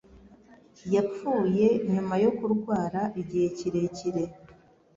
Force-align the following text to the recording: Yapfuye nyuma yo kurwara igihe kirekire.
Yapfuye 0.93 1.67
nyuma 1.93 2.15
yo 2.23 2.31
kurwara 2.37 3.01
igihe 3.21 3.47
kirekire. 3.57 4.23